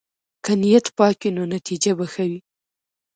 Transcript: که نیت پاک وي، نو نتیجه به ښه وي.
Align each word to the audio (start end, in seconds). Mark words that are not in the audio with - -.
که 0.43 0.51
نیت 0.61 0.85
پاک 0.97 1.17
وي، 1.21 1.29
نو 1.37 1.43
نتیجه 1.55 1.91
به 1.97 2.05
ښه 2.13 2.23
وي. 2.29 2.39